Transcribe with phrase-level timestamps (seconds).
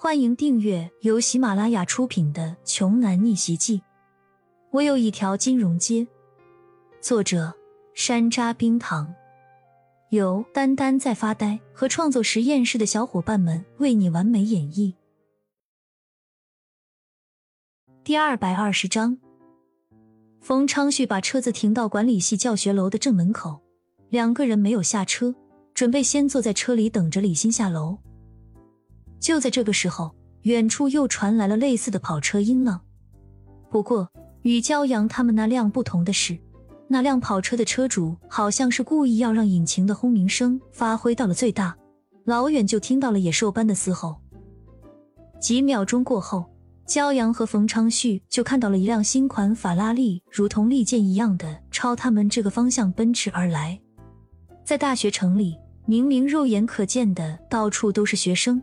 [0.00, 3.78] 欢迎订阅由喜马拉雅出品的《穷男逆袭记》。
[4.70, 6.06] 我有一条金融街。
[7.00, 7.52] 作者：
[7.94, 9.12] 山楂冰糖，
[10.10, 14.94] 由丹丹在发呆和创作实验室的小伙伴们为你完美演绎。
[18.04, 19.18] 第二百二十章，
[20.40, 23.60] 冯昌旭把车子停到管理系教学楼的正门口，
[24.10, 25.34] 两个人没有下车，
[25.74, 27.98] 准备先坐在车里等着李欣下楼。
[29.20, 32.80] 就在这个时候，远处又传来了类似的跑车音浪。
[33.70, 34.08] 不过，
[34.42, 36.38] 与骄阳他们那辆不同的是，
[36.88, 41.76] 那辆跑车的车主好像是故意要让引擎的轰鸣声发挥到了最大，
[42.24, 44.16] 老远就听到了野兽般的嘶吼。
[45.40, 46.46] 几秒钟过后，
[46.86, 53.78] 骄阳和冯昌旭就看到了一辆新款法拉利，如同利剑一样的朝他们这个方向奔驰而来。
[54.64, 58.62] 在大学城里，明明肉眼可见的到处都是学生。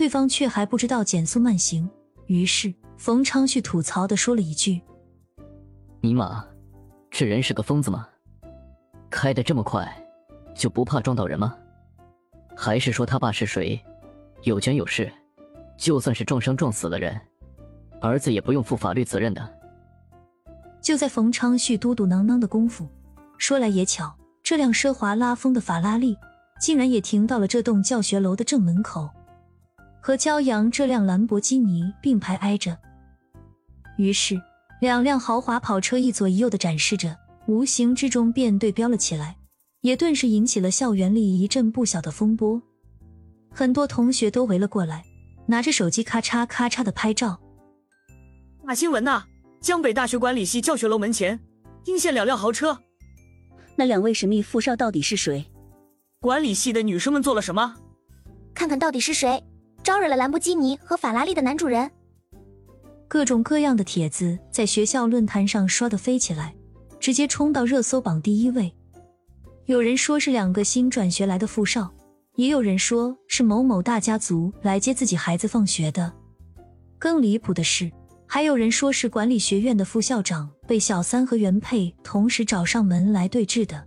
[0.00, 1.86] 对方却还不知道减速慢行，
[2.24, 4.80] 于是冯昌旭吐槽的说了一句
[6.00, 6.42] ：“尼玛，
[7.10, 8.08] 这人是个疯子吗？
[9.10, 9.86] 开的这么快，
[10.54, 11.54] 就不怕撞到人吗？
[12.56, 13.78] 还是说他爸是谁，
[14.44, 15.12] 有权有势，
[15.76, 17.20] 就算是撞伤撞死了人，
[18.00, 19.54] 儿子也不用负法律责任的？”
[20.80, 22.88] 就在冯昌旭嘟嘟囔囔的功夫，
[23.36, 26.16] 说来也巧，这辆奢华拉风的法拉利
[26.58, 29.10] 竟然也停到了这栋教学楼的正门口。
[30.00, 32.76] 和骄阳这辆兰博基尼并排挨着，
[33.98, 34.40] 于是
[34.80, 39.36] 两辆豪华跑车一左一右的展示着，无形之中便对标了起来，
[39.82, 42.60] 也顿时引起了校园里一阵不小的风波。
[43.52, 45.04] 很多同学都围了过来，
[45.46, 47.38] 拿着手机咔嚓咔嚓的拍照。
[48.66, 49.24] 大新闻呐！
[49.60, 51.38] 江北大学管理系教学楼门前
[51.82, 52.78] 惊现两辆豪车，
[53.76, 55.44] 那两位神秘富少到底是谁？
[56.20, 57.76] 管理系的女生们做了什么？
[58.54, 59.44] 看看到底是谁？
[59.82, 61.90] 招惹了兰博基尼和法拉利的男主人，
[63.08, 66.54] 各种各样的帖子在学校论坛上刷得飞起来，
[66.98, 68.72] 直接冲到热搜榜第一位。
[69.64, 71.92] 有人说是两个新转学来的富少，
[72.36, 76.12] 也有人说是某某大家族来接自己孩子放学的。
[76.98, 77.90] 更离谱的是，
[78.26, 83.82] 还有人说是管理学院的副校长被小三和原配同时找上门来对质的。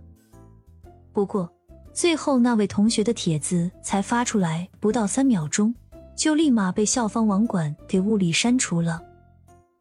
[1.12, 1.48] 不过，
[1.92, 5.72] 最后那位同学的帖子才发出来不到三秒钟。
[6.16, 9.02] 就立马被校方网管给物理删除了。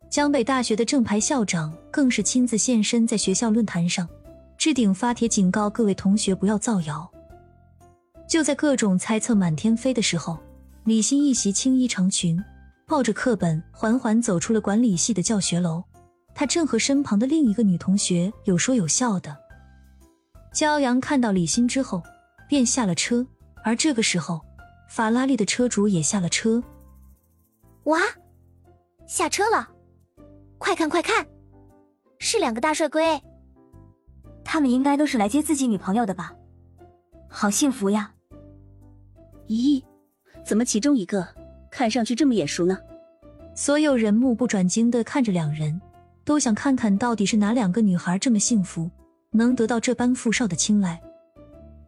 [0.09, 4.07] 江北大学的正牌校长更是亲自现身在学校论坛上，
[4.57, 7.09] 置顶发帖警告各位同学不要造谣。
[8.27, 10.37] 就在各种猜测满天飞的时候，
[10.85, 12.39] 李欣一袭青衣长裙，
[12.87, 15.83] 抱着课本缓缓走出了管理系的教学楼。
[16.35, 19.35] 她正和身旁的另一个女同学有说有笑的。
[20.53, 22.01] 骄阳看到李欣之后，
[22.47, 23.25] 便下了车，
[23.63, 24.39] 而这个时候。
[24.93, 26.63] 法拉利的车主也下了车。
[27.85, 27.99] 哇，
[29.07, 29.67] 下车了！
[30.59, 31.25] 快看快看，
[32.19, 32.99] 是两个大帅哥。
[34.43, 36.35] 他们应该都是来接自己女朋友的吧？
[37.27, 38.13] 好幸福呀！
[39.47, 39.83] 咦，
[40.45, 41.27] 怎么其中一个
[41.71, 42.77] 看上去这么眼熟呢？
[43.55, 45.81] 所有人目不转睛的看着两人，
[46.23, 48.91] 都想看看到底是哪两个女孩这么幸福，
[49.31, 51.01] 能得到这般富少的青睐。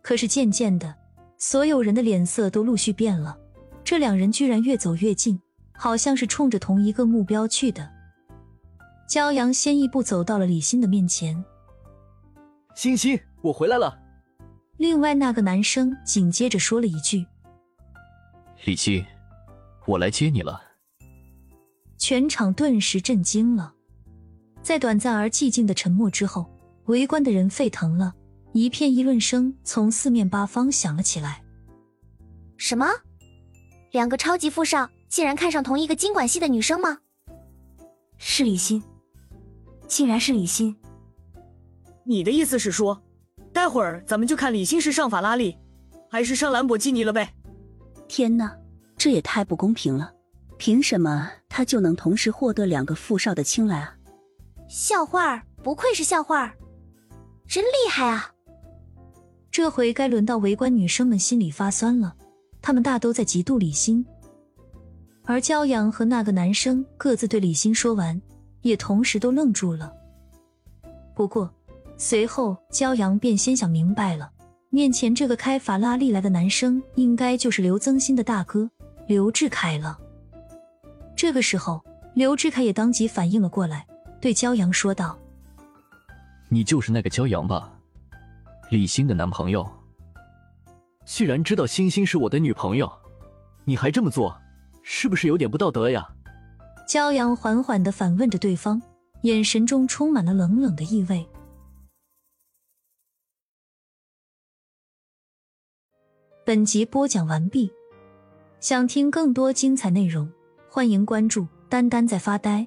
[0.01, 1.04] 可是渐渐的。
[1.37, 3.37] 所有人的脸色都陆续变了，
[3.83, 5.39] 这两人居然越走越近，
[5.73, 7.91] 好像是冲着同一个目标去的。
[9.07, 11.43] 骄阳先一步走到了李欣的面前，
[12.75, 13.99] 欣欣，我回来了。
[14.77, 17.25] 另外那个男生紧接着说了一句
[18.65, 19.05] ：“李欣，
[19.85, 20.61] 我来接你了。”
[21.97, 23.73] 全场顿时震惊了，
[24.61, 26.45] 在短暂而寂静的沉默之后，
[26.85, 28.13] 围观的人沸腾了。
[28.55, 31.43] 一片议论声从四面八方响了起来。
[32.55, 32.87] 什么？
[33.91, 36.99] 两个超级富少竟然看上同一个经管系的女生吗？
[38.17, 38.81] 是李欣，
[39.89, 40.73] 竟然是李欣。
[42.05, 43.03] 你的意思是说，
[43.51, 45.57] 待会儿咱们就看李欣是上法拉利，
[46.09, 47.33] 还是上兰博基尼了呗？
[48.07, 48.57] 天哪，
[48.95, 50.13] 这也太不公平了！
[50.57, 53.97] 凭什么他就能同时获得两个富少的青睐啊？
[54.69, 56.53] 校花儿，不愧是校花儿，
[57.49, 58.31] 真厉害啊！
[59.57, 62.13] 这回该轮到围观女生们心里发酸了，
[62.61, 64.05] 她们大都在嫉妒李欣。
[65.23, 68.21] 而骄阳和那个男生各自对李欣说完，
[68.63, 69.93] 也同时都愣住了。
[71.15, 71.49] 不过
[71.95, 74.29] 随后，骄阳便先想明白了，
[74.71, 78.69] 面前这个开法拉利来的男生，应该就是刘增新的大哥
[79.07, 79.97] 刘志凯了。
[81.15, 81.81] 这个时候，
[82.13, 83.87] 刘志凯也当即反应了过来，
[84.19, 85.17] 对骄阳说道
[86.51, 87.71] ：“你就是那个骄阳吧？”
[88.69, 89.63] 李欣的男朋友，
[91.05, 92.91] 既然知道欣欣是我的女朋友，
[93.63, 94.35] 你还这么做，
[94.81, 96.09] 是不是有点不道德呀？
[96.87, 98.81] 骄阳缓缓的反问着对方，
[99.21, 101.27] 眼神中充满了冷冷的意味。
[106.43, 107.71] 本集播讲完毕，
[108.59, 110.31] 想听更多精彩内容，
[110.69, 112.65] 欢迎关注“丹丹在发呆”。